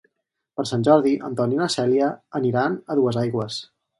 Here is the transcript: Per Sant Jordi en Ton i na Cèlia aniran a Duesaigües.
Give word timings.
Per 0.59 0.63
Sant 0.69 0.85
Jordi 0.87 1.11
en 1.27 1.35
Ton 1.41 1.53
i 1.57 1.59
na 1.59 1.69
Cèlia 1.75 2.09
aniran 2.41 2.81
a 2.95 2.99
Duesaigües. 3.01 3.63